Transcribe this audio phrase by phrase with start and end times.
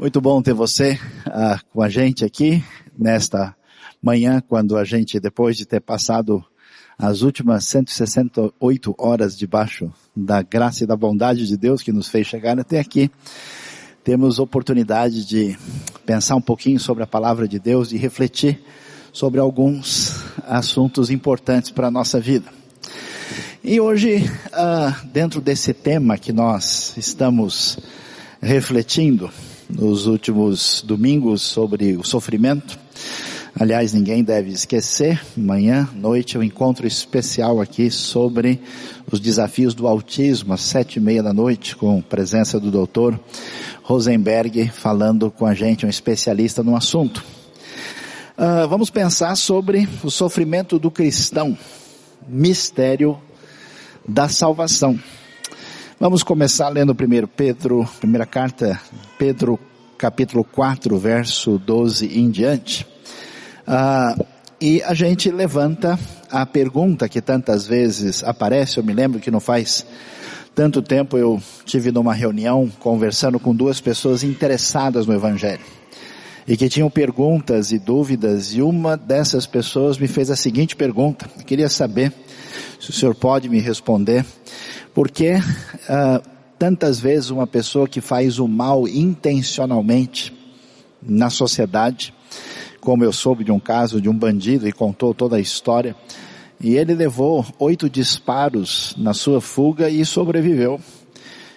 [0.00, 2.64] Muito bom ter você uh, com a gente aqui
[2.98, 3.54] nesta
[4.02, 6.42] manhã, quando a gente, depois de ter passado
[6.98, 12.26] as últimas 168 horas debaixo da graça e da bondade de Deus que nos fez
[12.26, 13.10] chegar até aqui,
[14.02, 15.54] temos oportunidade de
[16.06, 18.58] pensar um pouquinho sobre a palavra de Deus e refletir
[19.12, 20.14] sobre alguns
[20.48, 22.50] assuntos importantes para a nossa vida.
[23.62, 27.78] E hoje, uh, dentro desse tema que nós estamos
[28.40, 29.30] refletindo,
[29.72, 32.78] nos últimos domingos sobre o sofrimento.
[33.58, 38.60] Aliás, ninguém deve esquecer, manhã, noite, um encontro especial aqui sobre
[39.10, 43.18] os desafios do autismo, às sete e meia da noite, com presença do doutor
[43.82, 47.24] Rosenberg, falando com a gente, um especialista no assunto.
[48.38, 51.58] Uh, vamos pensar sobre o sofrimento do cristão,
[52.28, 53.18] mistério
[54.08, 54.98] da salvação.
[56.02, 58.80] Vamos começar lendo primeiro Pedro, primeira carta,
[59.18, 59.60] Pedro
[59.98, 62.86] capítulo 4, verso 12 em diante.
[63.66, 64.16] Ah,
[64.58, 65.98] e a gente levanta
[66.30, 69.84] a pergunta que tantas vezes aparece, eu me lembro que não faz
[70.54, 75.60] tanto tempo eu tive numa reunião conversando com duas pessoas interessadas no Evangelho
[76.48, 81.28] e que tinham perguntas e dúvidas e uma dessas pessoas me fez a seguinte pergunta,
[81.38, 82.10] eu queria saber
[82.80, 84.24] se o senhor pode me responder
[85.00, 86.22] porque uh,
[86.58, 90.30] tantas vezes uma pessoa que faz o mal intencionalmente
[91.00, 92.12] na sociedade,
[92.82, 95.96] como eu soube de um caso de um bandido e contou toda a história,
[96.60, 100.78] e ele levou oito disparos na sua fuga e sobreviveu.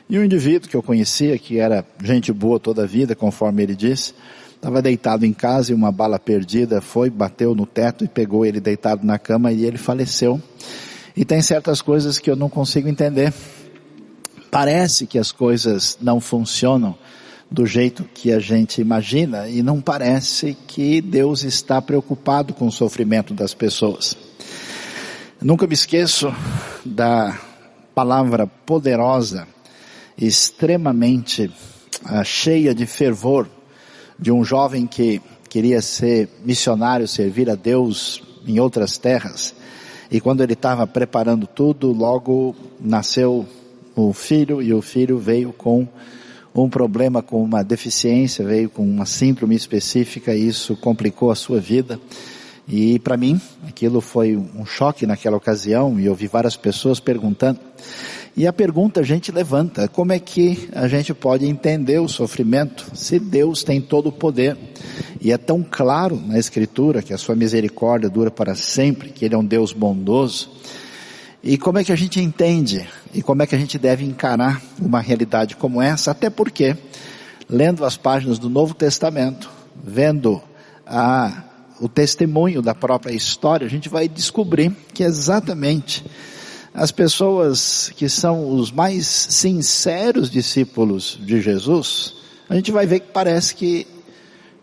[0.10, 3.76] E um indivíduo que eu conhecia, que era gente boa toda a vida, conforme ele
[3.76, 4.14] disse,
[4.56, 8.62] estava deitado em casa e uma bala perdida foi, bateu no teto e pegou ele
[8.62, 10.42] deitado na cama e ele faleceu.
[11.16, 13.34] E tem certas coisas que eu não consigo entender.
[14.50, 16.98] Parece que as coisas não funcionam
[17.50, 22.72] do jeito que a gente imagina e não parece que Deus está preocupado com o
[22.72, 24.18] sofrimento das pessoas.
[25.40, 26.34] Nunca me esqueço
[26.84, 27.40] da
[27.94, 29.48] palavra poderosa,
[30.18, 33.48] extremamente uh, cheia de fervor,
[34.18, 39.54] de um jovem que queria ser missionário, servir a Deus em outras terras.
[40.14, 43.48] E quando ele estava preparando tudo, logo nasceu
[43.96, 45.88] o filho e o filho veio com
[46.54, 51.60] um problema, com uma deficiência, veio com uma síndrome específica e isso complicou a sua
[51.60, 52.00] vida.
[52.68, 57.60] E para mim, aquilo foi um choque naquela ocasião e eu vi várias pessoas perguntando.
[58.36, 62.90] E a pergunta a gente levanta, como é que a gente pode entender o sofrimento
[62.96, 64.58] se Deus tem todo o poder?
[65.22, 69.36] E é tão claro na escritura que a sua misericórdia dura para sempre, que ele
[69.36, 70.50] é um Deus bondoso.
[71.44, 74.60] E como é que a gente entende e como é que a gente deve encarar
[74.82, 76.10] uma realidade como essa?
[76.10, 76.76] Até porque,
[77.48, 79.48] lendo as páginas do Novo Testamento,
[79.84, 80.42] vendo
[80.88, 81.44] a,
[81.80, 86.04] o testemunho da própria história, a gente vai descobrir que exatamente
[86.74, 92.16] as pessoas que são os mais sinceros discípulos de Jesus,
[92.50, 93.86] a gente vai ver que parece que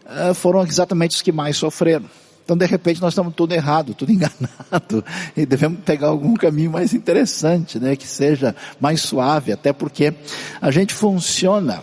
[0.05, 2.07] uh, foram exatamente os que mais sofreram.
[2.45, 5.05] Então, de repente, nós estamos tudo errado, tudo enganado,
[5.37, 10.13] e devemos pegar algum caminho mais interessante, né, que seja mais suave, até porque
[10.61, 11.81] a gente funciona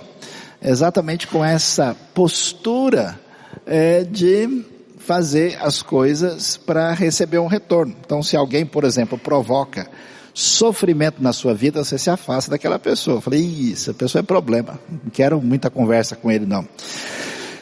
[0.61, 3.17] exatamente com essa postura
[3.65, 4.65] é, de
[4.97, 7.95] fazer as coisas para receber um retorno.
[8.05, 9.89] Então, se alguém, por exemplo, provoca
[10.37, 13.17] sofrimento na sua vida, você se afasta daquela pessoa.
[13.17, 14.79] Eu falei, isso, a pessoa é problema.
[14.87, 16.63] Não quero muita conversa com ele não.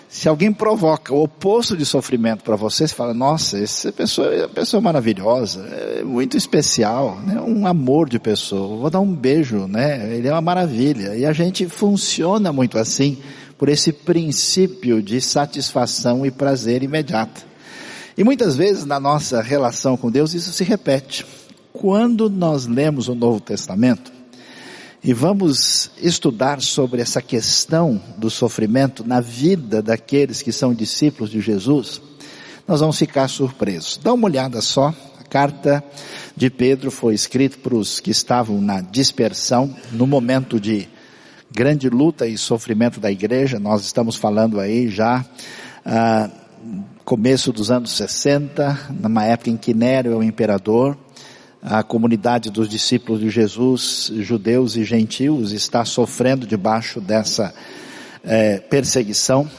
[0.09, 4.39] Se alguém provoca o oposto de sofrimento para você, você fala, nossa, essa pessoa é
[4.41, 7.39] uma pessoa maravilhosa, é muito especial, né?
[7.39, 10.13] um amor de pessoa, vou dar um beijo, né?
[10.13, 11.15] Ele é uma maravilha.
[11.15, 13.17] E a gente funciona muito assim,
[13.57, 17.45] por esse princípio de satisfação e prazer imediato.
[18.17, 21.25] E muitas vezes na nossa relação com Deus isso se repete.
[21.77, 24.09] Quando nós lemos o Novo Testamento
[25.03, 31.41] e vamos estudar sobre essa questão do sofrimento na vida daqueles que são discípulos de
[31.41, 32.01] Jesus,
[32.65, 33.99] nós vamos ficar surpresos.
[34.01, 35.83] Dá uma olhada só, a carta
[36.33, 40.87] de Pedro foi escrita para os que estavam na dispersão, no momento de
[41.51, 45.25] grande luta e sofrimento da igreja, nós estamos falando aí já,
[45.85, 46.29] ah,
[47.03, 50.97] começo dos anos 60, numa época em que Nero é o imperador,
[51.67, 57.51] a comunidade dos discípulos de Jesus, judeus e gentios, está sofrendo debaixo dessa
[58.23, 59.49] é, perseguição.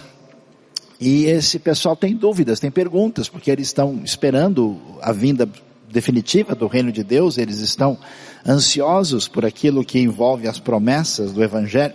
[1.01, 5.49] E esse pessoal tem dúvidas, tem perguntas, porque eles estão esperando a vinda
[5.91, 7.99] definitiva do reino de Deus, eles estão
[8.47, 11.95] ansiosos por aquilo que envolve as promessas do Evangelho.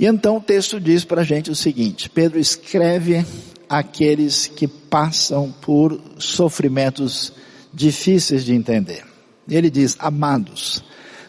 [0.00, 3.26] E então o texto diz para a gente o seguinte, Pedro escreve
[3.68, 7.32] aqueles que passam por sofrimentos
[7.72, 9.04] difíceis de entender.
[9.48, 10.84] Ele diz, amados,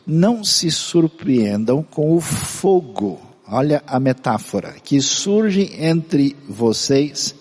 [0.05, 7.33] não se surpreendam com o fogo, olha a metáfora, que surge entre vocês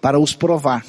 [0.00, 0.84] para os provar,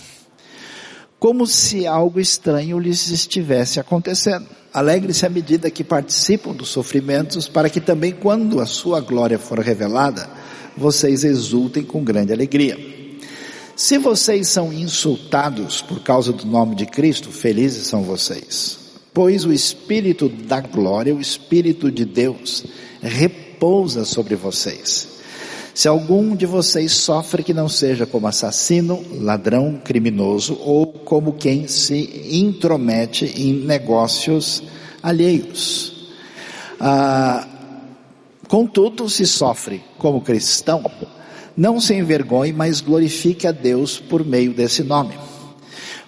[1.19, 4.47] como se algo estranho lhes estivesse acontecendo.
[4.73, 9.59] Alegre-se à medida que participam dos sofrimentos, para que também, quando a sua glória for
[9.59, 10.29] revelada,
[10.77, 12.98] vocês exultem com grande alegria.
[13.79, 18.79] Se vocês são insultados por causa do nome de Cristo, felizes são vocês
[19.13, 22.65] pois o Espírito da glória, o Espírito de Deus,
[23.01, 25.09] repousa sobre vocês.
[25.73, 31.67] Se algum de vocês sofre que não seja como assassino, ladrão, criminoso ou como quem
[31.67, 34.63] se intromete em negócios
[35.03, 36.07] alheios.
[36.79, 37.45] Ah,
[38.47, 40.83] contudo, se sofre como cristão,
[41.59, 45.13] não se envergonhe, mas glorifique a Deus por meio desse nome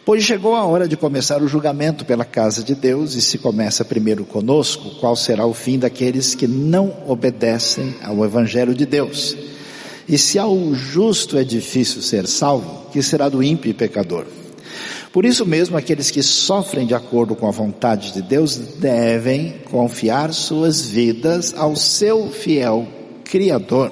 [0.03, 3.86] Pois chegou a hora de começar o julgamento pela casa de Deus, e se começa
[3.86, 9.38] primeiro conosco, qual será o fim daqueles que não obedecem ao Evangelho de Deus?
[10.09, 14.25] E se ao justo é difícil ser salvo, que será do ímpio e pecador?
[15.13, 20.33] Por isso mesmo, aqueles que sofrem de acordo com a vontade de Deus devem confiar
[20.33, 22.88] suas vidas ao seu fiel
[23.24, 23.92] Criador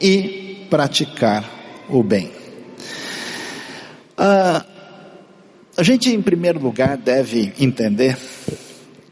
[0.00, 1.44] e praticar
[1.88, 2.30] o bem.
[4.16, 4.64] Ah,
[5.76, 8.18] a gente, em primeiro lugar, deve entender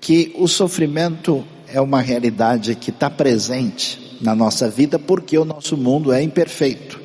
[0.00, 5.76] que o sofrimento é uma realidade que está presente na nossa vida porque o nosso
[5.76, 7.00] mundo é imperfeito.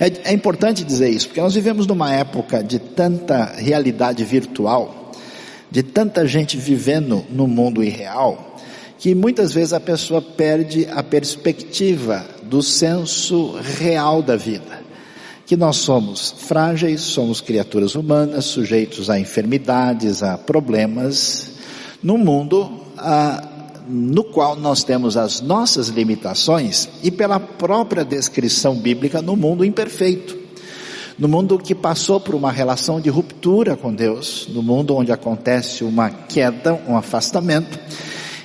[0.00, 5.12] É, é, importante dizer isso, porque nós vivemos numa época de tanta realidade virtual,
[5.70, 8.56] de tanta gente vivendo no mundo irreal,
[8.98, 14.88] que muitas vezes a pessoa perde a perspectiva do senso real da vida
[15.48, 21.52] que nós somos frágeis, somos criaturas humanas, sujeitos a enfermidades, a problemas,
[22.02, 23.42] num mundo ah,
[23.88, 30.36] no qual nós temos as nossas limitações e pela própria descrição bíblica no mundo imperfeito.
[31.18, 35.82] No mundo que passou por uma relação de ruptura com Deus, no mundo onde acontece
[35.82, 37.78] uma queda, um afastamento,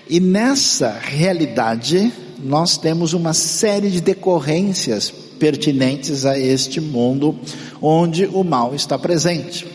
[0.10, 5.10] e nessa realidade nós temos uma série de decorrências
[5.40, 7.38] pertinentes a este mundo
[7.82, 9.66] onde o mal está presente.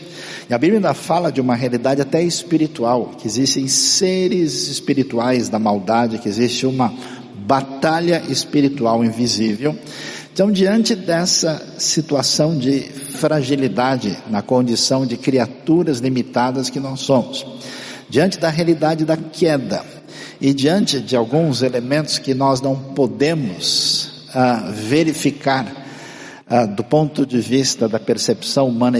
[0.49, 5.59] E a Bíblia ainda fala de uma realidade até espiritual, que existem seres espirituais da
[5.59, 6.93] maldade, que existe uma
[7.45, 9.75] batalha espiritual invisível.
[10.33, 12.81] Então, diante dessa situação de
[13.19, 17.45] fragilidade na condição de criaturas limitadas que nós somos,
[18.09, 19.83] diante da realidade da queda
[20.41, 25.65] e diante de alguns elementos que nós não podemos a verificar
[26.75, 28.99] do ponto de vista da percepção humana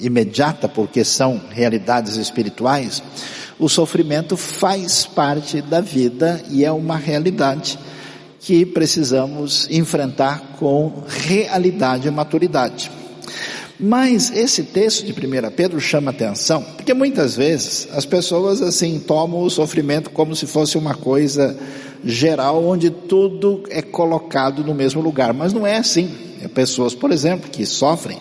[0.00, 3.02] imediata, porque são realidades espirituais,
[3.58, 7.78] o sofrimento faz parte da vida e é uma realidade
[8.40, 12.90] que precisamos enfrentar com realidade e maturidade.
[13.78, 19.42] Mas esse texto de 1 Pedro chama atenção, porque muitas vezes as pessoas assim tomam
[19.42, 21.56] o sofrimento como se fosse uma coisa
[22.02, 26.10] geral onde tudo é colocado no mesmo lugar, mas não é assim.
[26.42, 28.18] É pessoas, por exemplo, que sofrem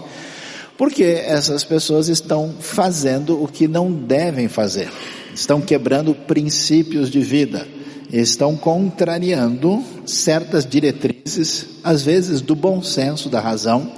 [0.77, 4.89] porque essas pessoas estão fazendo o que não devem fazer.
[5.33, 7.67] Estão quebrando princípios de vida,
[8.11, 13.91] estão contrariando certas diretrizes, às vezes do bom senso, da razão,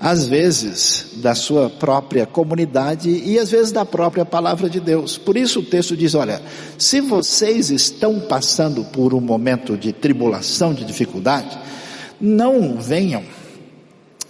[0.00, 5.18] às vezes da sua própria comunidade e às vezes da própria palavra de Deus.
[5.18, 6.40] Por isso o texto diz, olha,
[6.76, 11.58] se vocês estão passando por um momento de tribulação, de dificuldade,
[12.20, 13.24] não venham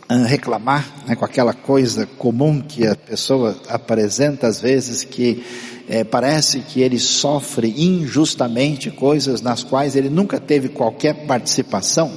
[0.08, 5.44] ah, reclamar né, com aquela coisa comum que a pessoa apresenta às vezes que
[5.86, 12.12] é, parece que ele sofre injustamente coisas nas quais ele nunca teve qualquer participação.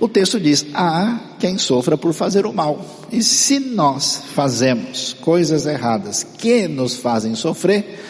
[0.00, 2.84] O texto diz: há quem sofra por fazer o mal.
[3.10, 8.00] E se nós fazemos coisas erradas que nos fazem sofrer,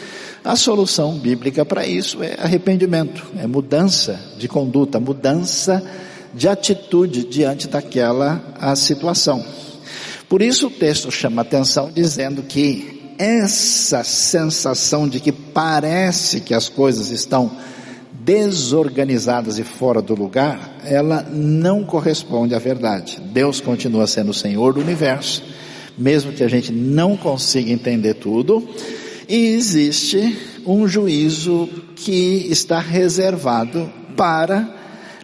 [0.44, 5.82] a solução bíblica para isso é arrependimento, é mudança de conduta, mudança
[6.32, 8.40] de atitude diante daquela
[8.76, 9.44] situação.
[10.28, 16.68] Por isso o texto chama atenção dizendo que essa sensação de que parece que as
[16.68, 17.50] coisas estão
[18.20, 23.20] desorganizadas e fora do lugar, ela não corresponde à verdade.
[23.32, 25.42] Deus continua sendo o Senhor do universo,
[25.96, 28.66] mesmo que a gente não consiga entender tudo,
[29.28, 34.68] e existe um juízo que está reservado para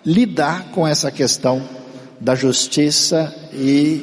[0.05, 1.63] lidar com essa questão
[2.21, 4.03] da justiça e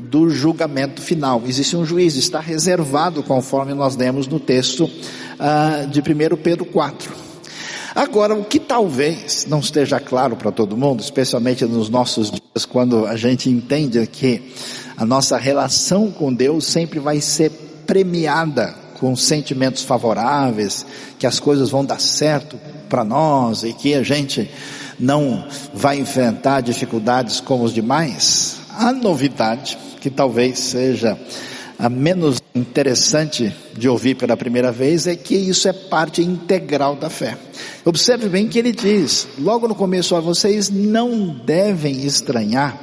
[0.00, 1.42] do julgamento final.
[1.46, 7.27] Existe um juiz, está reservado conforme nós lemos no texto uh, de 1 Pedro 4.
[7.98, 13.04] Agora, o que talvez não esteja claro para todo mundo, especialmente nos nossos dias, quando
[13.04, 14.54] a gente entende que
[14.96, 17.50] a nossa relação com Deus sempre vai ser
[17.88, 20.86] premiada com sentimentos favoráveis,
[21.18, 22.56] que as coisas vão dar certo
[22.88, 24.48] para nós e que a gente
[24.96, 28.58] não vai enfrentar dificuldades como os demais.
[28.78, 31.18] A novidade, que talvez seja
[31.78, 37.08] a menos interessante de ouvir pela primeira vez, é que isso é parte integral da
[37.08, 37.38] fé.
[37.84, 42.76] Observe bem que ele diz, logo no começo, a vocês não devem estranhar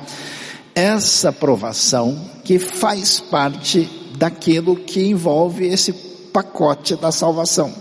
[0.73, 5.91] essa provação que faz parte daquilo que envolve esse
[6.31, 7.73] pacote da salvação.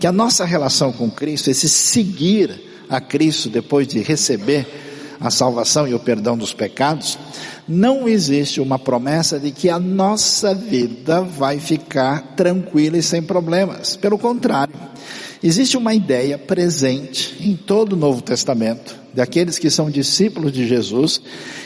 [0.00, 4.66] Que a nossa relação com Cristo, esse seguir a Cristo depois de receber
[5.20, 7.18] a salvação e o perdão dos pecados,
[7.68, 13.96] não existe uma promessa de que a nossa vida vai ficar tranquila e sem problemas.
[13.96, 14.74] Pelo contrário,
[15.42, 21.20] existe uma ideia presente em todo o Novo Testamento, daqueles que são discípulos de Jesus,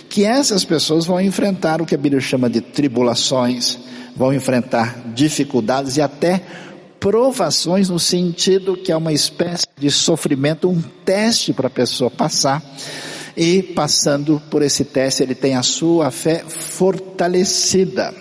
[0.09, 3.79] que essas pessoas vão enfrentar o que a Bíblia chama de tribulações,
[4.17, 6.43] vão enfrentar dificuldades e até
[7.01, 12.63] provações no sentido que é uma espécie de sofrimento, um teste para a pessoa passar.
[13.37, 18.15] E passando por esse teste, ele tem a sua fé fortalecida.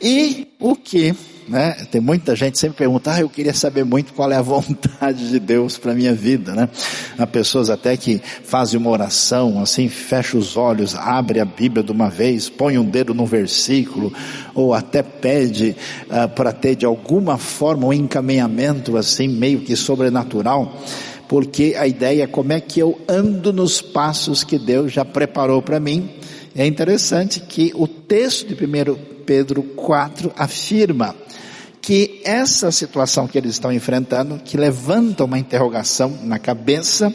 [0.00, 1.14] E o que
[1.48, 1.76] né?
[1.90, 5.38] Tem muita gente sempre pergunta, ah, eu queria saber muito qual é a vontade de
[5.38, 6.68] Deus para minha vida, né?
[7.16, 11.92] Há pessoas até que fazem uma oração, assim, fecha os olhos, abre a Bíblia de
[11.92, 14.12] uma vez, põe um dedo no versículo,
[14.54, 20.76] ou até pede uh, para ter de alguma forma um encaminhamento assim, meio que sobrenatural
[21.28, 25.60] porque a ideia é como é que eu ando nos passos que Deus já preparou
[25.60, 26.10] para mim.
[26.54, 31.14] É interessante que o texto de 1 Pedro 4 afirma
[31.82, 37.14] que essa situação que eles estão enfrentando, que levanta uma interrogação na cabeça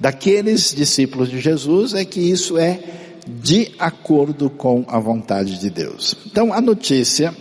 [0.00, 2.80] daqueles discípulos de Jesus, é que isso é
[3.26, 6.16] de acordo com a vontade de Deus.
[6.26, 7.34] Então, a notícia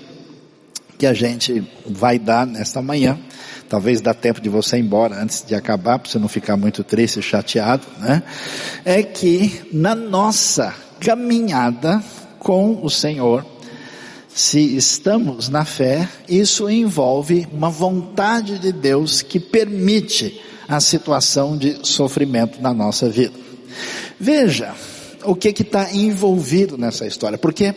[0.97, 3.17] que a gente vai dar nesta manhã,
[3.69, 6.83] talvez dá tempo de você ir embora antes de acabar, para você não ficar muito
[6.83, 8.23] triste e chateado, né?
[8.85, 12.01] É que na nossa caminhada
[12.39, 13.45] com o Senhor,
[14.33, 21.79] se estamos na fé, isso envolve uma vontade de Deus que permite a situação de
[21.83, 23.33] sofrimento na nossa vida.
[24.19, 24.73] Veja
[25.23, 27.73] o que está envolvido nessa história, porque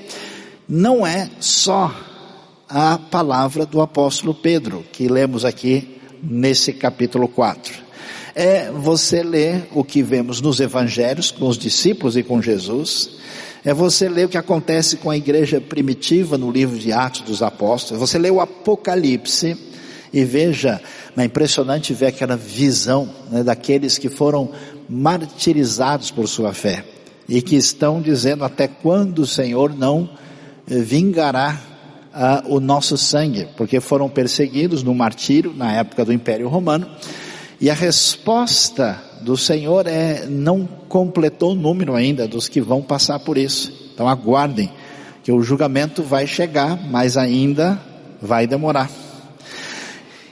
[0.69, 1.95] não é só
[2.71, 7.75] a palavra do apóstolo Pedro que lemos aqui nesse capítulo 4.
[8.33, 13.11] É você ler o que vemos nos evangelhos com os discípulos e com Jesus,
[13.65, 17.43] é você ler o que acontece com a igreja primitiva no livro de Atos dos
[17.43, 19.57] Apóstolos, você lê o Apocalipse
[20.13, 20.81] e veja,
[21.17, 24.51] é impressionante ver aquela visão né, daqueles que foram
[24.89, 26.85] martirizados por sua fé
[27.29, 30.09] e que estão dizendo até quando o Senhor não
[30.67, 31.70] vingará
[32.13, 36.89] ah, o nosso sangue, porque foram perseguidos no martírio na época do Império Romano
[37.61, 43.19] e a resposta do Senhor é, não completou o número ainda dos que vão passar
[43.19, 43.91] por isso.
[43.93, 44.73] Então aguardem,
[45.23, 47.79] que o julgamento vai chegar, mas ainda
[48.21, 48.91] vai demorar.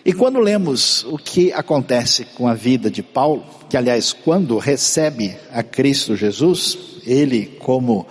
[0.05, 5.37] E quando lemos o que acontece com a vida de Paulo, que aliás, quando recebe
[5.53, 8.07] a Cristo Jesus, ele como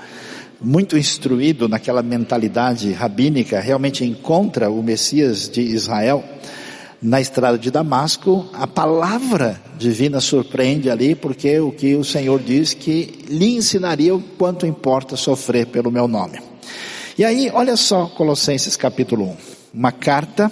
[0.61, 6.23] muito instruído naquela mentalidade rabínica, realmente encontra o Messias de Israel,
[7.01, 12.73] na estrada de Damasco, a palavra divina surpreende ali, porque o que o Senhor diz
[12.73, 16.39] que lhe ensinaria o quanto importa sofrer pelo meu nome.
[17.15, 19.37] E aí, olha só Colossenses capítulo 1,
[19.75, 20.51] uma carta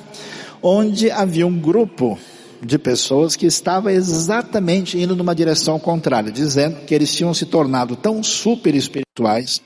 [0.61, 2.17] onde havia um grupo
[2.65, 7.95] de pessoas que estava exatamente indo numa direção contrária, dizendo que eles tinham se tornado
[7.95, 9.61] tão super espirituais,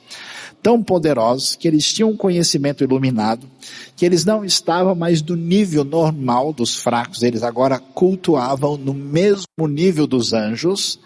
[0.62, 3.48] tão poderosos, que eles tinham um conhecimento iluminado,
[3.96, 9.66] que eles não estavam mais do nível normal dos fracos, eles agora cultuavam no mesmo
[9.66, 11.00] nível dos anjos.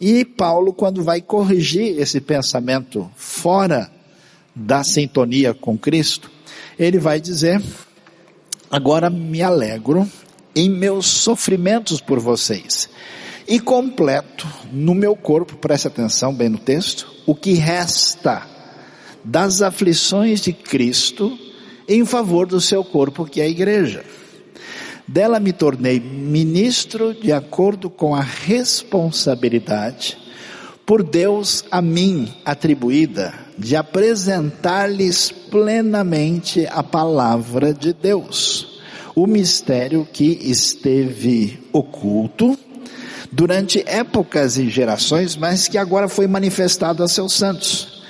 [0.00, 3.90] E Paulo, quando vai corrigir esse pensamento fora
[4.56, 6.30] da sintonia com Cristo,
[6.78, 7.62] ele vai dizer,
[8.70, 10.08] agora me alegro
[10.54, 12.88] em meus sofrimentos por vocês
[13.46, 18.46] e completo no meu corpo, preste atenção bem no texto, o que resta
[19.22, 21.38] das aflições de Cristo
[21.88, 24.04] em favor do seu corpo, que é a igreja.
[25.06, 30.16] Dela me tornei ministro de acordo com a responsabilidade
[30.86, 38.73] por Deus a mim atribuída de apresentar-lhes plenamente a palavra de Deus,
[39.14, 42.58] o mistério que esteve oculto
[43.30, 48.02] durante épocas e gerações, mas que agora foi manifestado a seus santos.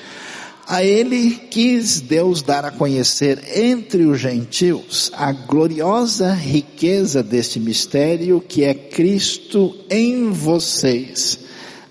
[0.66, 8.40] A ele quis Deus dar a conhecer entre os gentios a gloriosa riqueza deste mistério
[8.40, 11.38] que é Cristo em vocês,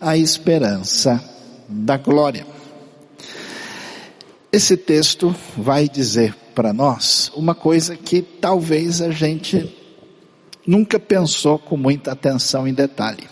[0.02, 1.24] a esperança
[1.70, 2.53] da glória.
[4.54, 9.76] Esse texto vai dizer para nós uma coisa que talvez a gente
[10.68, 13.28] nunca pensou com muita atenção em detalhe.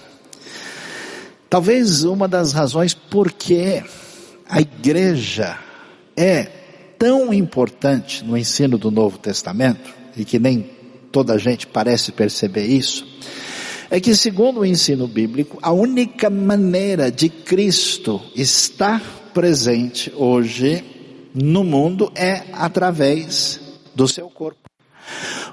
[1.47, 3.83] Talvez uma das razões por que
[4.49, 5.59] a igreja
[6.17, 6.45] é
[6.97, 10.71] tão importante no ensino do Novo Testamento, e que nem
[11.11, 13.05] toda a gente parece perceber isso,
[13.91, 18.99] é que segundo o ensino bíblico, a única maneira de Cristo estar
[19.35, 20.90] presente hoje
[21.33, 23.59] no mundo é através
[23.95, 24.59] do seu corpo.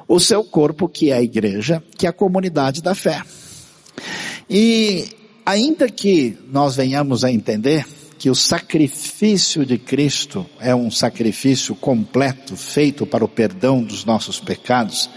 [0.06, 3.22] O seu corpo que é a igreja, que é a comunidade da fé.
[4.48, 5.08] E
[5.44, 7.86] ainda que nós venhamos a entender
[8.18, 14.40] que o sacrifício de Cristo é um sacrifício completo, feito para o perdão dos nossos
[14.40, 15.08] pecados,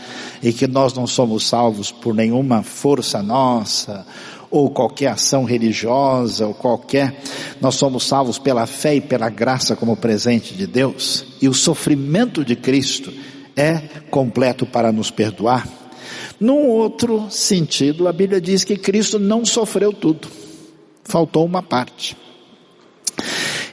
[0.44, 4.06] e que nós não somos salvos por nenhuma força nossa,
[4.52, 7.16] ou qualquer ação religiosa, ou qualquer,
[7.62, 12.44] nós somos salvos pela fé e pela graça como presente de Deus, e o sofrimento
[12.44, 13.12] de Cristo
[13.56, 13.78] é
[14.10, 15.68] completo para nos perdoar.
[16.40, 20.28] Num outro sentido, a Bíblia diz que Cristo não sofreu tudo,
[21.04, 22.18] faltou uma parte.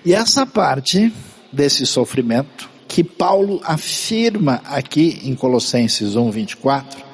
[0.05, 1.13] E essa parte
[1.53, 7.08] desse sofrimento, que Paulo afirma aqui em Colossenses 1, 24,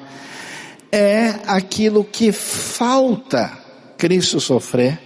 [0.91, 3.51] é aquilo que falta
[3.97, 4.99] Cristo sofrer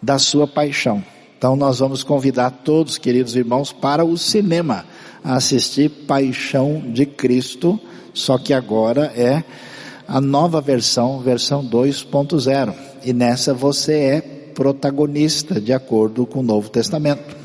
[0.00, 1.04] da sua paixão.
[1.38, 4.84] Então nós vamos convidar todos, queridos irmãos, para o cinema,
[5.24, 7.80] a assistir Paixão de Cristo,
[8.14, 9.42] só que agora é
[10.06, 12.74] a nova versão, versão 2.0.
[13.04, 17.36] E nessa você é protagonista de acordo com o Novo Testamento.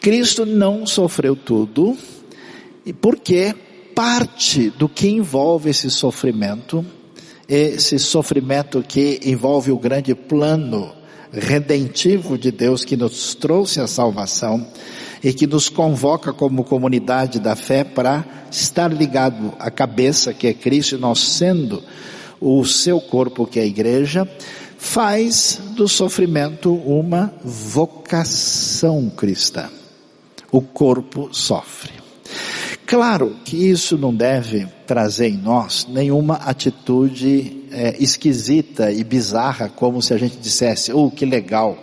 [0.00, 1.96] Cristo não sofreu tudo,
[2.84, 3.54] e porque
[3.94, 6.84] parte do que envolve esse sofrimento,
[7.48, 10.92] esse sofrimento que envolve o grande plano
[11.32, 14.66] redentivo de Deus que nos trouxe a salvação
[15.22, 20.54] e que nos convoca como comunidade da fé para estar ligado à cabeça que é
[20.54, 21.82] Cristo, nós sendo
[22.40, 24.28] o seu corpo que é a igreja,
[24.76, 29.70] faz do sofrimento uma vocação cristã.
[30.52, 32.03] O corpo sofre.
[32.86, 40.02] Claro que isso não deve trazer em nós nenhuma atitude é, esquisita e bizarra, como
[40.02, 41.78] se a gente dissesse, oh, que legal,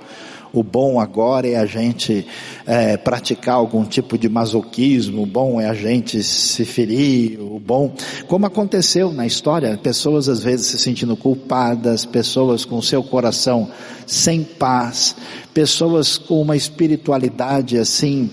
[0.54, 2.26] o bom agora é a gente
[2.68, 7.94] é, praticar algum tipo de masoquismo, o bom é a gente se ferir, o bom,
[8.28, 13.70] como aconteceu na história, pessoas às vezes se sentindo culpadas, pessoas com seu coração
[14.06, 15.16] sem paz,
[15.54, 18.30] pessoas com uma espiritualidade assim,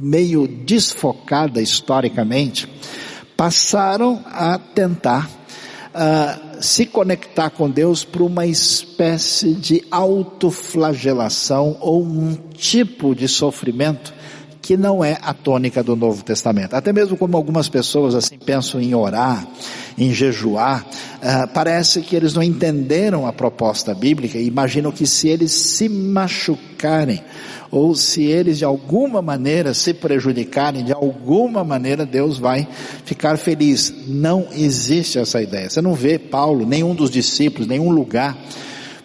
[0.00, 2.66] meio desfocada historicamente,
[3.36, 5.28] passaram a tentar
[5.94, 14.12] uh, se conectar com Deus por uma espécie de autoflagelação ou um tipo de sofrimento
[14.70, 16.74] que não é a tônica do Novo Testamento.
[16.74, 19.44] Até mesmo como algumas pessoas assim pensam em orar,
[19.98, 25.28] em jejuar, uh, parece que eles não entenderam a proposta bíblica e imaginam que se
[25.28, 27.20] eles se machucarem
[27.68, 32.68] ou se eles de alguma maneira se prejudicarem, de alguma maneira Deus vai
[33.04, 33.92] ficar feliz.
[34.06, 35.68] Não existe essa ideia.
[35.68, 38.38] Você não vê Paulo, nenhum dos discípulos, nenhum lugar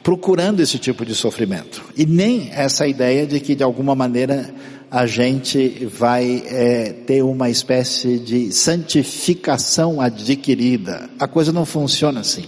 [0.04, 1.84] procurando esse tipo de sofrimento.
[1.98, 4.54] E nem essa ideia de que de alguma maneira
[4.90, 11.10] a gente vai é, ter uma espécie de santificação adquirida.
[11.20, 12.46] A coisa não funciona assim.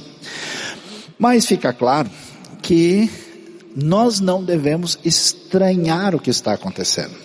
[1.18, 2.10] Mas fica claro
[2.62, 3.10] que
[3.76, 7.16] nós não devemos estranhar o que está acontecendo.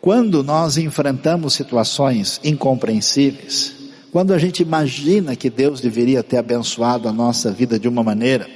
[0.00, 3.72] Quando nós enfrentamos situações incompreensíveis,
[4.10, 8.46] quando a gente imagina que Deus deveria ter abençoado a nossa vida de uma maneira,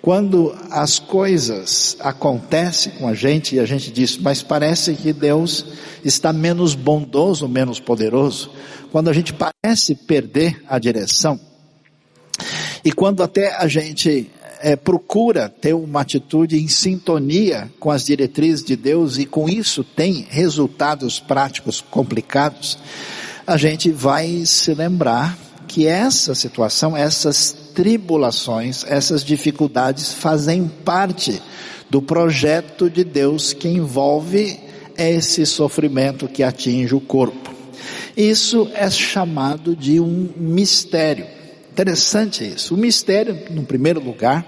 [0.00, 5.64] quando as coisas acontecem com a gente e a gente diz, mas parece que Deus
[6.04, 8.50] está menos bondoso, menos poderoso,
[8.92, 11.38] quando a gente parece perder a direção,
[12.84, 14.30] e quando até a gente
[14.60, 19.82] é, procura ter uma atitude em sintonia com as diretrizes de Deus e com isso
[19.82, 22.78] tem resultados práticos complicados,
[23.46, 31.40] a gente vai se lembrar que essa situação, essas tribulações, essas dificuldades fazem parte
[31.88, 34.58] do projeto de Deus que envolve
[34.96, 37.54] esse sofrimento que atinge o corpo.
[38.16, 41.24] Isso é chamado de um mistério.
[41.70, 42.74] Interessante isso.
[42.74, 44.44] O mistério, no primeiro lugar,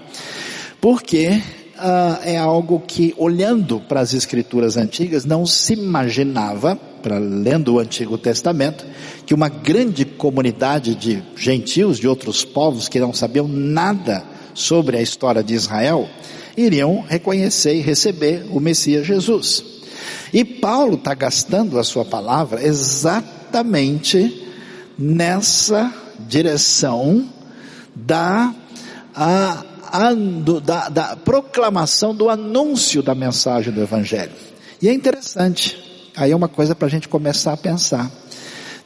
[0.81, 1.41] porque
[1.81, 7.79] uh, é algo que, olhando para as escrituras antigas, não se imaginava, para lendo o
[7.79, 8.85] Antigo Testamento,
[9.25, 15.01] que uma grande comunidade de gentios, de outros povos que não sabiam nada sobre a
[15.01, 16.07] história de Israel,
[16.55, 19.63] iriam reconhecer e receber o Messias Jesus.
[20.31, 24.47] E Paulo está gastando a sua palavra exatamente
[24.97, 27.27] nessa direção
[27.95, 28.53] da,
[29.15, 29.65] a,
[30.43, 34.31] do, da, da proclamação do anúncio da mensagem do Evangelho.
[34.81, 38.11] E é interessante, aí é uma coisa para a gente começar a pensar.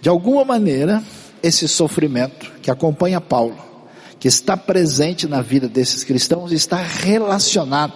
[0.01, 1.03] De alguma maneira,
[1.41, 3.57] esse sofrimento que acompanha Paulo,
[4.19, 7.93] que está presente na vida desses cristãos, está relacionado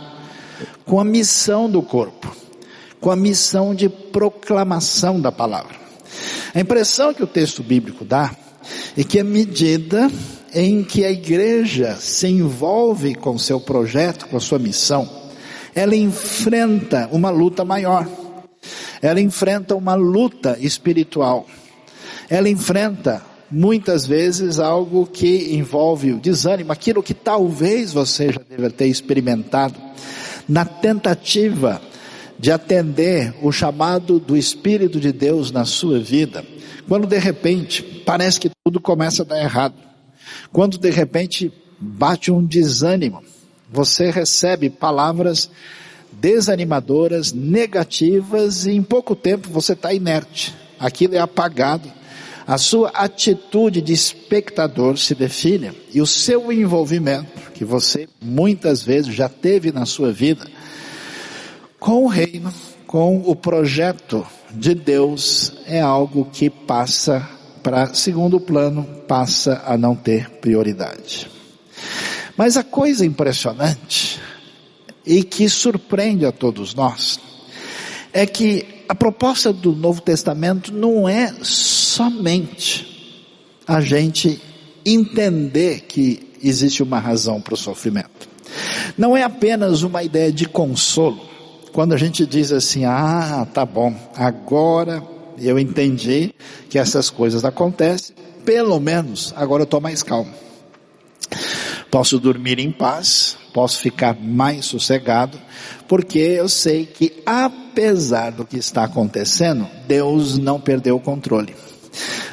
[0.86, 2.36] com a missão do corpo
[3.00, 5.76] com a missão de proclamação da palavra.
[6.54, 8.36] A impressão que o texto bíblico dá
[8.98, 10.12] é que à medida
[10.54, 15.10] em que a igreja se envolve com seu projeto, com a sua missão,
[15.76, 18.08] ela enfrenta uma luta maior.
[19.02, 21.48] Ela enfrenta uma luta espiritual.
[22.30, 28.70] Ela enfrenta muitas vezes algo que envolve o desânimo, aquilo que talvez você já deva
[28.70, 29.76] ter experimentado
[30.48, 31.82] na tentativa
[32.38, 36.46] de atender o chamado do Espírito de Deus na sua vida,
[36.88, 39.76] quando de repente parece que tudo começa a dar errado,
[40.52, 43.24] quando de repente bate um desânimo,
[43.72, 45.50] você recebe palavras
[46.12, 51.92] desanimadoras, negativas e em pouco tempo você está inerte, aquilo é apagado,
[52.48, 59.14] a sua atitude de espectador se define e o seu envolvimento, que você muitas vezes
[59.14, 60.48] já teve na sua vida,
[61.80, 62.52] com o reino,
[62.88, 67.30] com o projeto de Deus, é algo que passa
[67.70, 71.30] para segundo plano, passa a não ter prioridade.
[72.36, 74.20] Mas a coisa impressionante
[75.06, 77.20] e que surpreende a todos nós
[78.12, 83.22] é que a proposta do Novo Testamento não é somente
[83.68, 84.42] a gente
[84.84, 88.28] entender que existe uma razão para o sofrimento.
[88.98, 91.22] Não é apenas uma ideia de consolo
[91.72, 96.34] quando a gente diz assim, ah, tá bom, agora eu entendi
[96.70, 100.32] que essas coisas acontecem, pelo menos agora eu estou mais calmo.
[101.92, 105.40] Posso dormir em paz, posso ficar mais sossegado,
[105.88, 111.56] porque eu sei que apesar do que está acontecendo, Deus não perdeu o controle.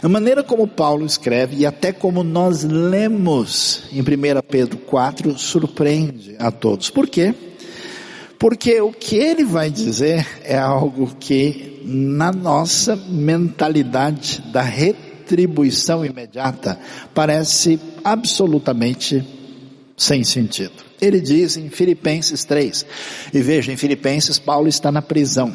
[0.02, 4.04] A maneira como Paulo escreve e até como nós lemos em 1
[4.48, 6.90] Pedro 4 surpreende a todos.
[6.90, 7.34] Por quê?
[8.38, 16.78] Porque o que ele vai dizer é algo que na nossa mentalidade da retribuição imediata
[17.14, 19.24] parece absolutamente
[19.96, 20.84] sem sentido.
[21.00, 22.86] Ele diz em Filipenses 3,
[23.32, 25.54] e veja, em Filipenses Paulo está na prisão.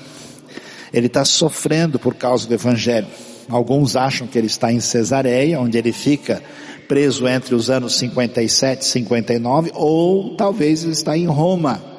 [0.93, 3.07] Ele está sofrendo por causa do evangelho.
[3.47, 6.41] Alguns acham que ele está em Cesareia, onde ele fica
[6.87, 11.90] preso entre os anos 57 e 59, ou talvez ele está em Roma,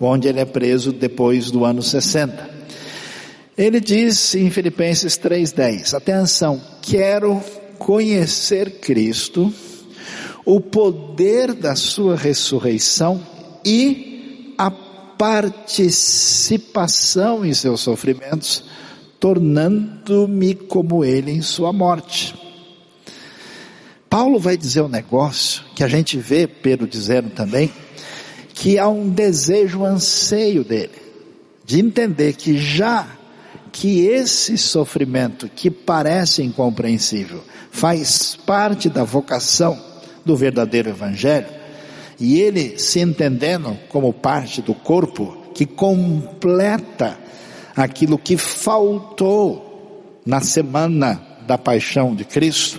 [0.00, 2.60] onde ele é preso depois do ano 60.
[3.56, 7.40] Ele diz em Filipenses 3:10, atenção, quero
[7.78, 9.52] conhecer Cristo,
[10.44, 13.20] o poder da sua ressurreição
[13.64, 18.64] e a participação em seus sofrimentos,
[19.18, 22.34] tornando-me como ele em sua morte.
[24.08, 27.70] Paulo vai dizer um negócio que a gente vê Pedro dizendo também,
[28.60, 30.92] que há um desejo, um anseio dele,
[31.64, 33.06] de entender que já
[33.72, 39.82] que esse sofrimento que parece incompreensível faz parte da vocação
[40.26, 41.46] do verdadeiro evangelho,
[42.20, 47.18] e ele se entendendo como parte do corpo que completa
[47.74, 52.78] aquilo que faltou na semana da paixão de Cristo,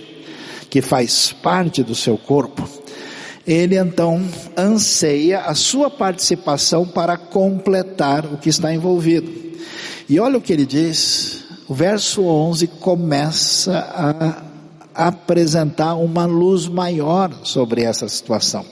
[0.70, 2.68] que faz parte do seu corpo,
[3.46, 4.22] ele então
[4.56, 9.32] anseia a sua participação para completar o que está envolvido.
[10.08, 13.72] E olha o que ele diz, o verso 11 começa
[14.94, 18.64] a apresentar uma luz maior sobre essa situação.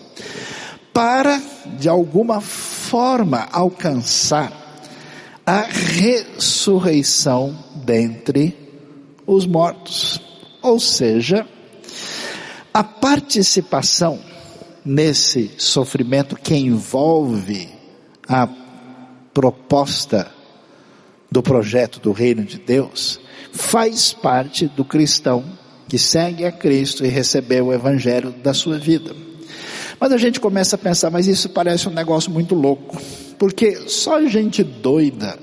[0.93, 1.41] Para,
[1.79, 4.53] de alguma forma, alcançar
[5.47, 8.57] a ressurreição dentre
[9.27, 10.21] os mortos.
[10.63, 11.47] Ou seja,
[12.73, 14.30] a participação
[14.85, 17.69] nesse sofrimento que envolve
[18.29, 18.49] a
[19.33, 20.31] proposta
[21.31, 23.21] do projeto do reino de Deus,
[23.53, 25.45] faz parte do cristão
[25.89, 29.15] que segue a Cristo e recebeu o evangelho da sua vida.
[29.99, 33.01] Mas a gente começa a pensar, mas isso parece um negócio muito louco,
[33.39, 35.39] porque só gente doida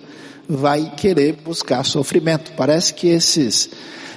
[0.48, 2.54] vai querer buscar sofrimento.
[2.56, 3.70] Parece que esses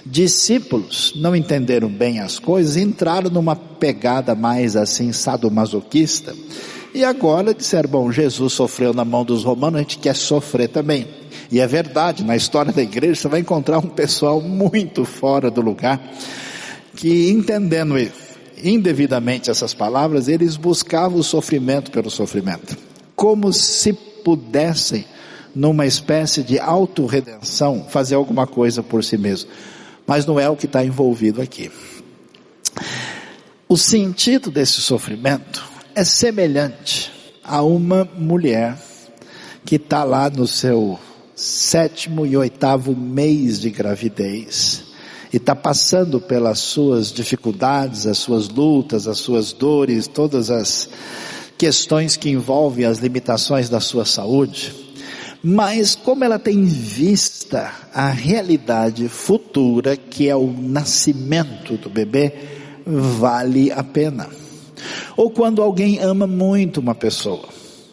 [0.04, 6.34] discípulos não entenderam bem as coisas, entraram numa pegada mais assim sadomasoquista,
[6.92, 11.06] e agora disseram, bom, Jesus sofreu na mão dos romanos, a gente quer sofrer também.
[11.50, 15.60] E é verdade, na história da igreja você vai encontrar um pessoal muito fora do
[15.60, 16.00] lugar,
[16.96, 17.94] que entendendo
[18.62, 22.76] indevidamente essas palavras, eles buscavam o sofrimento pelo sofrimento.
[23.14, 25.04] Como se pudessem,
[25.54, 29.50] numa espécie de autorredenção, fazer alguma coisa por si mesmo.
[30.06, 31.70] Mas não é o que está envolvido aqui.
[33.68, 37.12] O sentido desse sofrimento é semelhante
[37.44, 38.76] a uma mulher
[39.64, 40.98] que está lá no seu
[41.34, 44.84] sétimo e oitavo mês de gravidez
[45.32, 50.88] e está passando pelas suas dificuldades, as suas lutas, as suas dores, todas as
[51.56, 54.74] questões que envolvem as limitações da sua saúde,
[55.42, 62.32] mas como ela tem vista a realidade futura que é o nascimento do bebê,
[62.86, 64.28] vale a pena.
[65.16, 67.48] Ou quando alguém ama muito uma pessoa,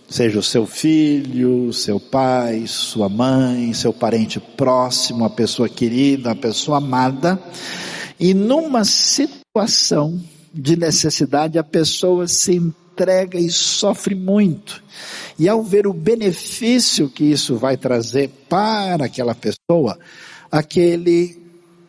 [0.10, 6.36] seja o seu filho, seu pai, sua mãe, seu parente próximo, a pessoa querida, a
[6.36, 7.40] pessoa amada,
[8.20, 10.20] e numa situação
[10.54, 14.84] de necessidade a pessoa se entrega e sofre muito.
[15.38, 20.00] E ao ver o benefício que isso vai trazer para aquela pessoa,
[20.52, 21.40] aquele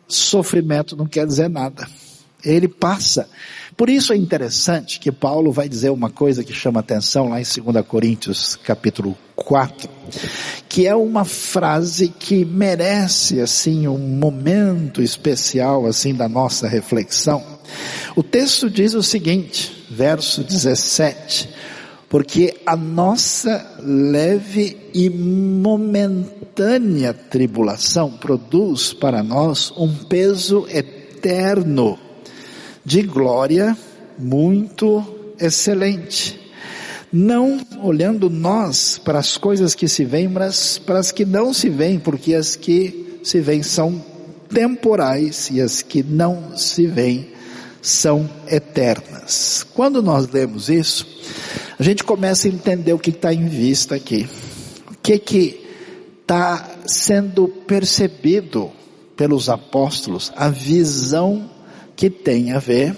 [0.07, 1.87] sofrimento não quer dizer nada.
[2.45, 3.27] Ele passa.
[3.79, 7.45] Por isso é interessante que Paulo vai dizer uma coisa que chama atenção lá em
[7.45, 9.89] 2 Coríntios capítulo 4,
[10.67, 17.41] que é uma frase que merece assim um momento especial assim da nossa reflexão.
[18.17, 21.47] O texto diz o seguinte, verso 17:
[22.09, 32.08] porque a nossa leve e momentânea tribulação produz para nós um peso eterno
[32.85, 33.77] de glória
[34.17, 35.03] muito
[35.39, 36.39] excelente.
[37.11, 41.69] Não olhando nós para as coisas que se veem, mas para as que não se
[41.69, 44.03] veem, porque as que se veem são
[44.49, 47.31] temporais e as que não se veem
[47.81, 49.65] são eternas.
[49.73, 51.07] Quando nós lemos isso,
[51.79, 54.27] a gente começa a entender o que está em vista aqui.
[54.91, 55.65] O que que
[56.21, 58.69] está sendo percebido
[59.15, 61.49] pelos apóstolos, a visão
[61.99, 62.95] que tem a ver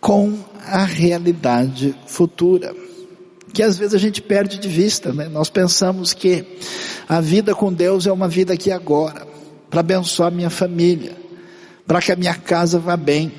[0.00, 2.74] com a realidade futura.
[3.52, 5.28] Que às vezes a gente perde de vista, né?
[5.28, 6.44] Nós pensamos que
[7.08, 9.24] a vida com Deus é uma vida aqui agora,
[9.70, 11.12] para abençoar minha família,
[11.86, 13.30] para que a minha casa vá bem,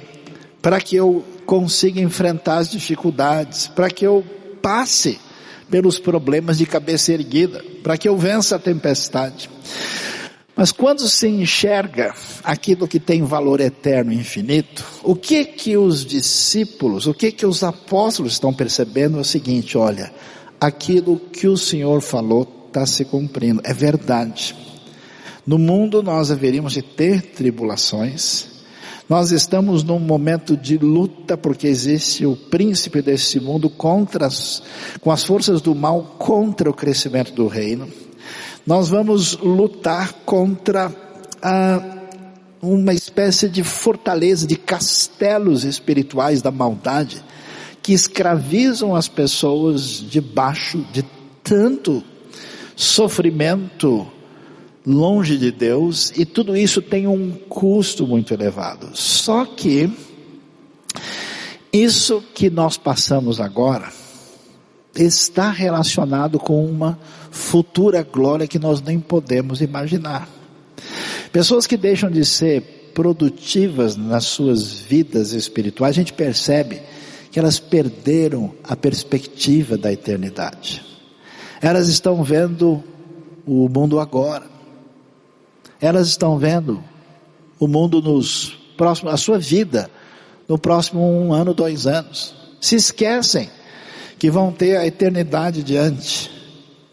[0.62, 4.24] para que eu consiga enfrentar as dificuldades, para que eu
[4.62, 5.20] passe
[5.70, 9.50] pelos problemas de cabeça erguida, para que eu vença a tempestade.
[10.56, 16.06] Mas quando se enxerga aquilo que tem valor eterno e infinito, o que que os
[16.06, 20.12] discípulos, o que que os apóstolos estão percebendo é o seguinte, olha,
[20.60, 24.56] aquilo que o Senhor falou está se cumprindo, é verdade.
[25.48, 28.52] No mundo nós haveríamos de ter tribulações,
[29.12, 34.64] nós estamos num momento de luta porque existe o príncipe desse mundo contra as,
[35.02, 37.90] com as forças do mal contra o crescimento do reino.
[38.66, 40.94] Nós vamos lutar contra
[41.42, 41.98] a,
[42.62, 47.24] uma espécie de fortaleza, de castelos espirituais da maldade,
[47.82, 51.04] que escravizam as pessoas debaixo de
[51.44, 52.04] tanto
[52.76, 54.08] sofrimento
[54.86, 58.90] longe de Deus, e tudo isso tem um custo muito elevado.
[58.94, 59.92] Só que,
[61.74, 63.92] isso que nós passamos agora,
[64.96, 67.00] está relacionado com uma
[67.30, 70.28] futura glória que nós nem podemos imaginar.
[71.32, 76.82] Pessoas que deixam de ser produtivas nas suas vidas espirituais, a gente percebe
[77.32, 80.84] que elas perderam a perspectiva da eternidade.
[81.62, 82.84] Elas estão vendo
[83.46, 84.46] o mundo agora.
[85.80, 86.84] Elas estão vendo
[87.58, 89.90] o mundo nos próximos, a sua vida
[90.48, 92.36] no próximo um ano, dois anos.
[92.60, 93.50] Se esquecem
[94.22, 96.30] que vão ter a eternidade diante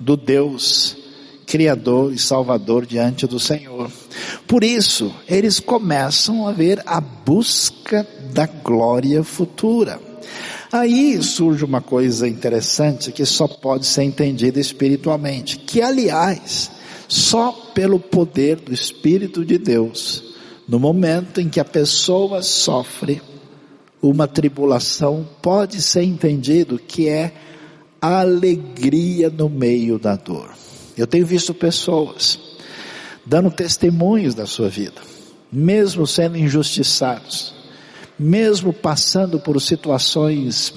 [0.00, 0.96] do Deus
[1.44, 3.92] Criador e Salvador diante do Senhor.
[4.46, 10.00] Por isso, eles começam a ver a busca da glória futura.
[10.72, 16.70] Aí surge uma coisa interessante que só pode ser entendida espiritualmente, que aliás,
[17.08, 20.24] só pelo poder do Espírito de Deus,
[20.66, 23.20] no momento em que a pessoa sofre
[24.00, 27.32] uma tribulação, pode ser entendido que é
[28.00, 30.50] alegria no meio da dor.
[30.96, 32.38] Eu tenho visto pessoas
[33.26, 35.00] dando testemunhos da sua vida,
[35.52, 37.54] mesmo sendo injustiçados,
[38.18, 40.72] mesmo passando por situações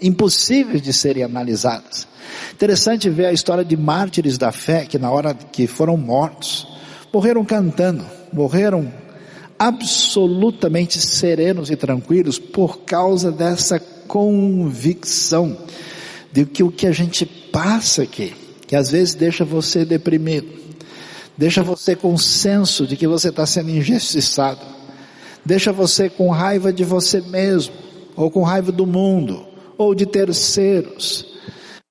[0.00, 2.06] impossíveis de serem analisadas.
[2.52, 6.66] Interessante ver a história de mártires da fé que na hora que foram mortos,
[7.12, 8.92] morreram cantando, morreram
[9.62, 15.56] absolutamente serenos e tranquilos por causa dessa convicção
[16.32, 18.34] de que o que a gente passa aqui,
[18.66, 20.48] que às vezes deixa você deprimido,
[21.38, 24.66] deixa você com senso de que você está sendo injustiçado,
[25.44, 27.72] deixa você com raiva de você mesmo,
[28.16, 29.46] ou com raiva do mundo,
[29.78, 31.24] ou de terceiros,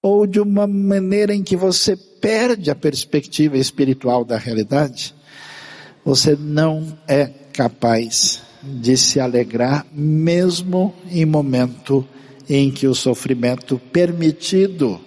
[0.02, 5.16] ou de uma maneira em que você perde a perspectiva espiritual da realidade,
[6.04, 12.04] você não é capaz de se alegrar mesmo em momento
[12.50, 15.00] em que o sofrimento permitido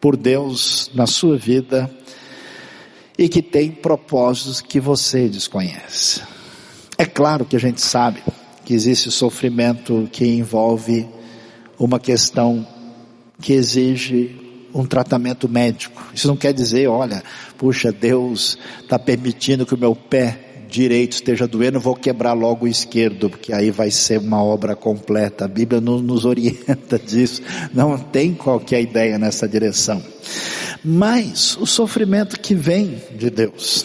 [0.00, 1.90] por Deus na sua vida
[3.18, 6.22] e que tem propósitos que você desconhece.
[6.96, 8.22] É claro que a gente sabe
[8.64, 11.06] que existe sofrimento que envolve
[11.78, 12.66] uma questão
[13.38, 14.34] que exige
[14.72, 16.10] um tratamento médico.
[16.14, 17.22] Isso não quer dizer, olha,
[17.58, 22.68] puxa, Deus está permitindo que o meu pé direito esteja doendo, vou quebrar logo o
[22.68, 25.44] esquerdo, porque aí vai ser uma obra completa.
[25.44, 27.42] A Bíblia não nos orienta disso,
[27.74, 30.02] não tem qualquer ideia nessa direção.
[30.82, 33.84] Mas o sofrimento que vem de Deus,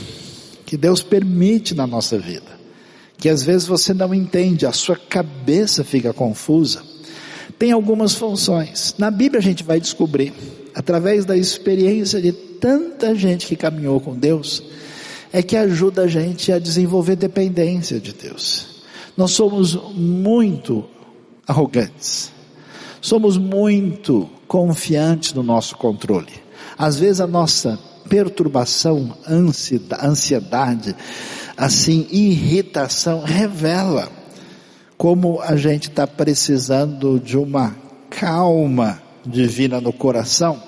[0.66, 2.58] que Deus permite na nossa vida,
[3.18, 6.82] que às vezes você não entende, a sua cabeça fica confusa,
[7.60, 8.96] tem algumas funções.
[8.98, 10.34] Na Bíblia a gente vai descobrir,
[10.74, 14.64] através da experiência de tanta gente que caminhou com Deus,
[15.32, 18.84] é que ajuda a gente a desenvolver dependência de Deus.
[19.16, 20.86] Nós somos muito
[21.48, 22.32] arrogantes.
[23.02, 26.32] Somos muito confiantes no nosso controle.
[26.78, 30.96] Às vezes a nossa perturbação, ansiedade,
[31.56, 34.10] assim, irritação revela
[34.98, 37.76] como a gente está precisando de uma
[38.10, 40.62] calma divina no coração.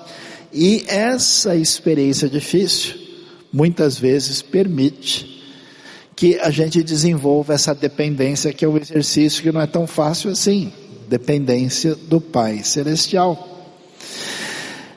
[0.52, 2.99] E essa experiência difícil
[3.52, 5.40] muitas vezes permite
[6.14, 10.30] que a gente desenvolva essa dependência que é um exercício que não é tão fácil
[10.30, 10.72] assim,
[11.08, 13.48] dependência do Pai Celestial.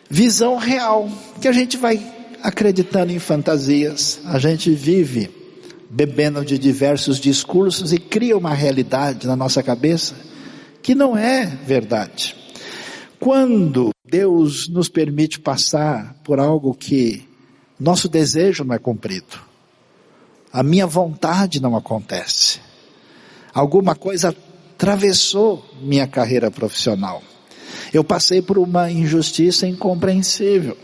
[0.09, 1.09] Visão real,
[1.41, 1.99] que a gente vai
[2.41, 5.29] acreditando em fantasias, a gente vive
[5.89, 10.15] bebendo de diversos discursos e cria uma realidade na nossa cabeça
[10.81, 12.35] que não é verdade.
[13.19, 17.23] Quando Deus nos permite passar por algo que
[17.79, 19.39] nosso desejo não é cumprido.
[20.51, 22.59] A minha vontade não acontece.
[23.53, 24.35] Alguma coisa
[24.75, 27.21] atravessou minha carreira profissional.
[27.93, 30.77] Eu passei por uma injustiça incompreensível.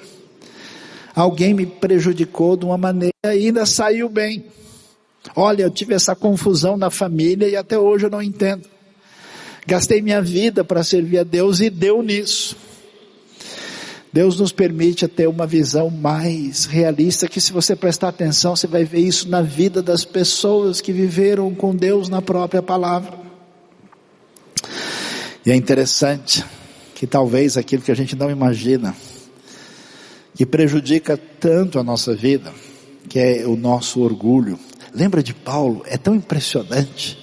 [1.15, 4.45] Alguém me prejudicou de uma maneira e ainda saiu bem.
[5.35, 8.67] Olha, eu tive essa confusão na família e até hoje eu não entendo.
[9.67, 12.55] Gastei minha vida para servir a Deus e deu nisso.
[14.11, 18.83] Deus nos permite ter uma visão mais realista, que se você prestar atenção, você vai
[18.83, 23.13] ver isso na vida das pessoas que viveram com Deus na própria palavra.
[25.45, 26.43] E é interessante
[26.95, 28.95] que talvez aquilo que a gente não imagina,
[30.35, 32.51] que prejudica tanto a nossa vida,
[33.07, 34.59] que é o nosso orgulho.
[34.93, 35.83] Lembra de Paulo?
[35.85, 37.17] É tão impressionante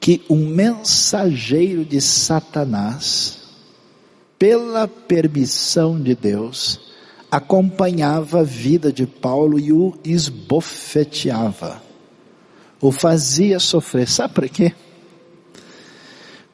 [0.00, 3.37] que um mensageiro de Satanás,
[4.38, 6.80] pela permissão de Deus,
[7.30, 11.82] acompanhava a vida de Paulo e o esbofeteava,
[12.80, 14.08] o fazia sofrer.
[14.08, 14.72] Sabe para quê?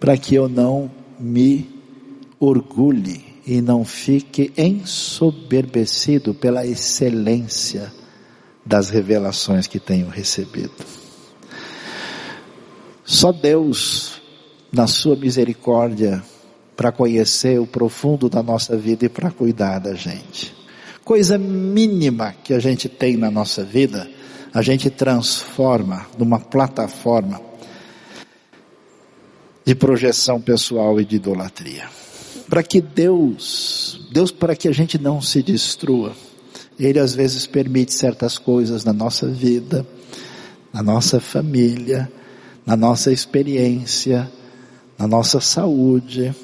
[0.01, 1.69] Para que eu não me
[2.41, 7.93] orgulhe e não fique ensoberbecido pela excelência
[8.65, 10.73] das revelações que tenho recebido.
[13.05, 14.23] Só Deus,
[14.73, 16.25] na sua misericórdia,
[16.77, 20.55] para conhecer o profundo da nossa vida e para cuidar da gente.
[21.05, 24.09] Coisa mínima que a gente tem na nossa vida,
[24.53, 27.41] a gente transforma numa plataforma
[29.65, 31.89] de projeção pessoal e de idolatria.
[32.49, 36.13] Para que Deus, Deus para que a gente não se destrua,
[36.79, 39.87] Ele às vezes permite certas coisas na nossa vida,
[40.73, 42.11] na nossa família,
[42.67, 44.31] na nossa experiência,
[44.99, 46.35] na nossa saúde,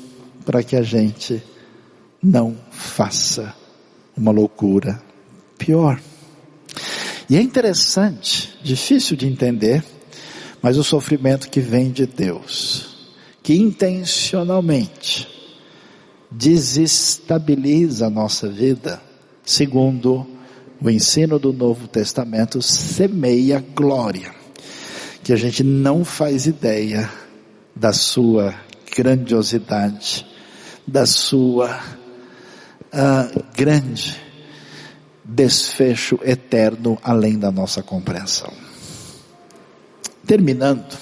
[0.44, 1.42] para que a gente
[2.22, 3.54] não faça
[4.16, 5.02] uma loucura
[5.58, 6.00] pior.
[7.28, 9.84] E é interessante, difícil de entender,
[10.60, 13.08] mas o sofrimento que vem de Deus,
[13.42, 15.28] que intencionalmente
[16.30, 19.00] desestabiliza a nossa vida,
[19.44, 20.26] segundo
[20.82, 24.34] o ensino do Novo Testamento, semeia glória,
[25.22, 27.10] que a gente não faz ideia
[27.74, 28.54] da sua
[28.96, 30.26] grandiosidade,
[30.86, 31.80] da sua
[32.92, 34.20] uh, grande
[35.24, 38.52] desfecho eterno além da nossa compreensão.
[40.26, 40.96] Terminando,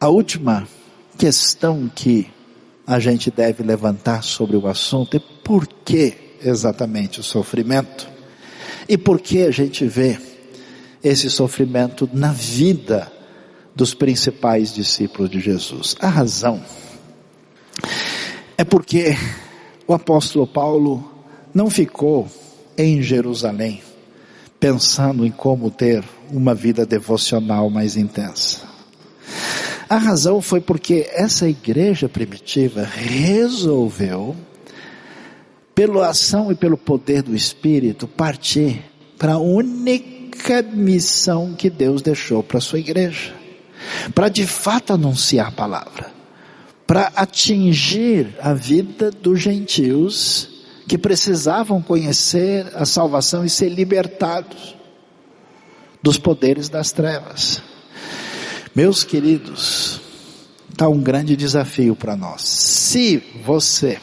[0.00, 0.66] a última
[1.18, 2.30] questão que
[2.86, 8.08] a gente deve levantar sobre o assunto é por que exatamente o sofrimento?
[8.88, 10.18] E por que a gente vê
[11.02, 13.10] esse sofrimento na vida
[13.74, 15.96] dos principais discípulos de Jesus?
[16.00, 16.62] A razão
[18.56, 19.16] é porque
[19.86, 21.12] o apóstolo Paulo
[21.54, 22.28] não ficou
[22.76, 23.82] em Jerusalém
[24.58, 28.62] pensando em como ter uma vida devocional mais intensa.
[29.88, 34.34] A razão foi porque essa igreja primitiva resolveu,
[35.74, 38.82] pela ação e pelo poder do Espírito, partir
[39.18, 43.34] para a única missão que Deus deixou para a sua igreja.
[44.14, 46.15] Para de fato anunciar a palavra.
[46.86, 50.48] Para atingir a vida dos gentios
[50.86, 54.76] que precisavam conhecer a salvação e ser libertados
[56.00, 57.60] dos poderes das trevas.
[58.74, 60.00] Meus queridos,
[60.70, 62.42] está um grande desafio para nós.
[62.42, 63.98] Se você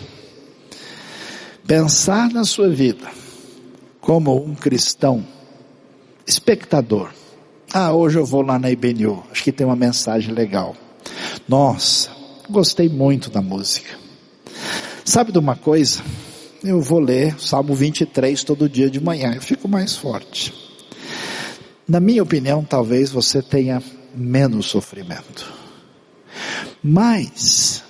[1.66, 3.10] pensar na sua vida
[4.02, 5.26] como um cristão
[6.28, 7.12] espectador,
[7.74, 10.76] ah, hoje eu vou lá na IBNU, acho que tem uma mensagem legal.
[11.48, 12.10] Nossa,
[12.54, 13.98] gostei muito da música.
[15.04, 16.02] Sabe de uma coisa?
[16.64, 20.54] eu vou ler Salmo 23 todo dia de manhã, eu fico mais forte.
[21.86, 23.84] Na minha opinião, talvez você tenha
[24.16, 25.54] menos sofrimento.
[26.82, 27.84] Mas,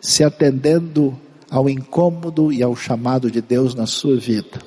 [0.00, 1.18] se atendendo
[1.50, 4.60] ao incômodo e ao chamado de Deus na sua vida,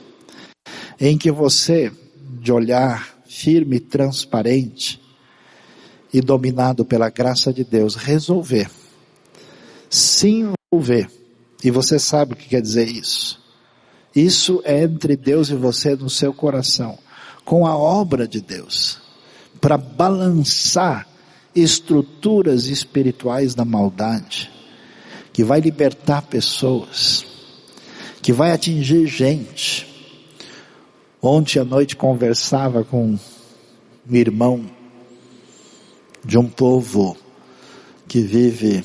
[1.00, 1.92] em que você,
[2.42, 5.02] de olhar firme e transparente,
[6.18, 8.70] e dominado pela graça de Deus, resolver
[9.90, 10.30] se
[10.72, 11.10] envolver
[11.64, 13.42] e você sabe o que quer dizer isso.
[14.16, 16.98] Isso é entre Deus e você no seu coração,
[17.46, 19.00] com a obra de Deus,
[19.62, 21.08] para balançar
[21.56, 24.52] estruturas espirituais da maldade,
[25.32, 27.26] que vai libertar pessoas,
[28.22, 29.88] que vai atingir gente.
[31.22, 33.18] Ontem à noite conversava com
[34.10, 34.66] um irmão
[36.28, 37.16] de um povo
[38.06, 38.84] que vive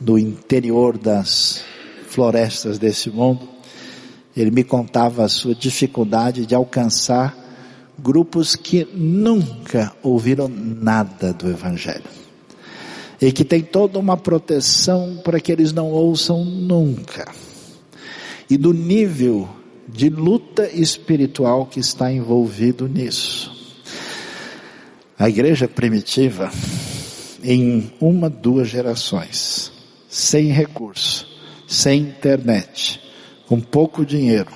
[0.00, 1.62] no interior das
[2.08, 3.46] florestas desse mundo,
[4.34, 7.36] ele me contava a sua dificuldade de alcançar
[7.98, 12.08] grupos que nunca ouviram nada do Evangelho.
[13.20, 17.30] E que tem toda uma proteção para que eles não ouçam nunca.
[18.48, 19.46] E do nível
[19.86, 23.57] de luta espiritual que está envolvido nisso.
[25.18, 26.48] A igreja primitiva,
[27.42, 29.72] em uma, duas gerações,
[30.08, 31.26] sem recurso,
[31.66, 33.00] sem internet,
[33.48, 34.52] com pouco dinheiro,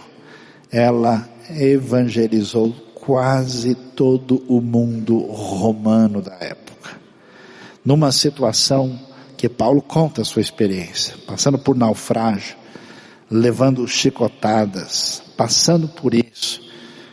[0.71, 6.91] ela evangelizou quase todo o mundo romano da época.
[7.85, 8.97] Numa situação
[9.37, 12.55] que Paulo conta a sua experiência, passando por naufrágio,
[13.29, 16.63] levando chicotadas, passando por isso,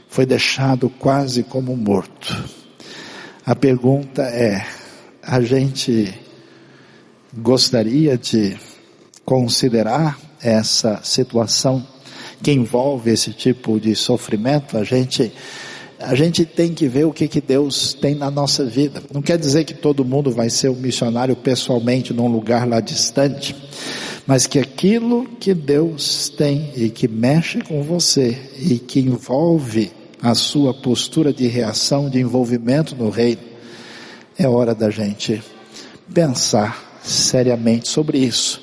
[0.07, 2.58] foi deixado quase como morto.
[3.49, 4.63] A pergunta é,
[5.23, 6.13] a gente
[7.33, 8.55] gostaria de
[9.25, 11.83] considerar essa situação
[12.43, 15.33] que envolve esse tipo de sofrimento, a gente
[15.97, 19.01] a gente tem que ver o que, que Deus tem na nossa vida.
[19.11, 23.55] Não quer dizer que todo mundo vai ser um missionário pessoalmente num lugar lá distante,
[24.27, 29.91] mas que aquilo que Deus tem e que mexe com você e que envolve
[30.21, 33.41] a sua postura de reação, de envolvimento no reino,
[34.37, 35.41] é hora da gente
[36.13, 38.61] pensar seriamente sobre isso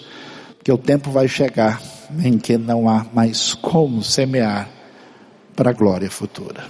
[0.63, 1.81] que o tempo vai chegar
[2.23, 4.69] em que não há mais como semear
[5.55, 6.65] para a glória futura.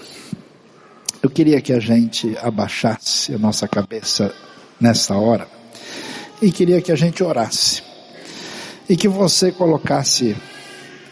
[1.22, 4.34] Eu queria que a gente abaixasse a nossa cabeça
[4.80, 5.48] nessa hora
[6.40, 7.82] e queria que a gente orasse
[8.88, 10.36] e que você colocasse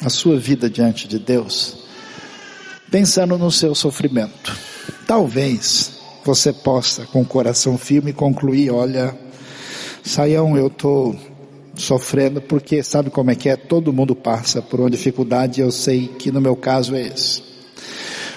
[0.02, 1.83] a sua vida diante de Deus
[2.94, 4.56] pensando no seu sofrimento.
[5.04, 9.12] Talvez você possa, com o coração firme, concluir, olha,
[10.04, 11.16] Saião, eu estou
[11.74, 13.56] sofrendo porque sabe como é que é?
[13.56, 17.42] Todo mundo passa por uma dificuldade eu sei que no meu caso é esse.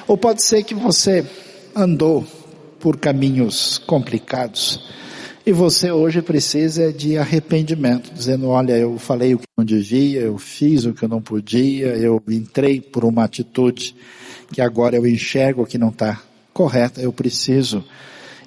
[0.08, 1.24] Ou pode ser que você
[1.76, 2.26] andou
[2.80, 4.82] por caminhos complicados
[5.46, 10.40] e você hoje precisa de arrependimento, dizendo, olha, eu falei o que não devia, eu
[10.40, 13.96] fiz o que eu não podia, eu entrei por uma atitude
[14.52, 16.22] que agora eu enxergo que não está
[16.54, 17.84] correta, eu preciso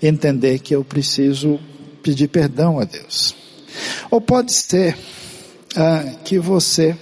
[0.03, 1.61] entender que eu preciso
[2.03, 3.35] pedir perdão a Deus.
[4.11, 4.97] Ou pode ser
[5.77, 6.97] ah, que você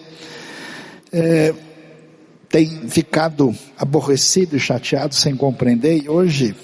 [1.13, 1.55] é,
[2.49, 6.55] tem ficado aborrecido e chateado sem compreender e hoje,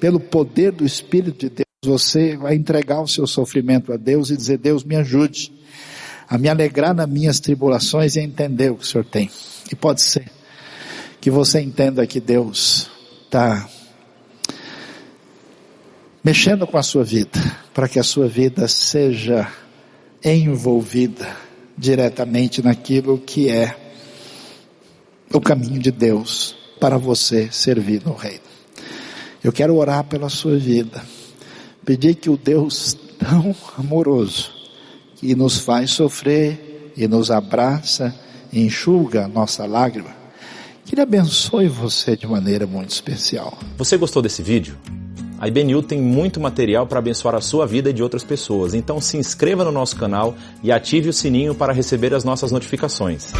[0.00, 4.36] pelo poder do Espírito de Deus, você vai entregar o seu sofrimento a Deus e
[4.36, 5.52] dizer, Deus me ajude
[6.28, 9.30] a me alegrar nas minhas tribulações e entender o que o Senhor tem.
[9.70, 10.30] E pode ser
[11.24, 12.90] que você entenda que Deus
[13.24, 13.66] está
[16.22, 17.40] mexendo com a sua vida,
[17.72, 19.50] para que a sua vida seja
[20.22, 21.34] envolvida
[21.78, 23.74] diretamente naquilo que é
[25.32, 28.44] o caminho de Deus para você servir no reino.
[29.42, 31.02] Eu quero orar pela sua vida
[31.86, 34.52] pedir que o Deus tão amoroso,
[35.16, 38.14] que nos faz sofrer e nos abraça
[38.52, 40.23] enxuga nossa lágrima,
[40.94, 43.58] que Ele abençoe você de maneira muito especial.
[43.76, 44.76] Você gostou desse vídeo?
[45.40, 49.00] A IBNU tem muito material para abençoar a sua vida e de outras pessoas, então
[49.00, 53.32] se inscreva no nosso canal e ative o sininho para receber as nossas notificações.